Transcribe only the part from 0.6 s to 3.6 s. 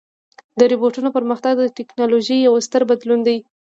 روبوټونو پرمختګ د ټکنالوژۍ یو ستر بدلون دی.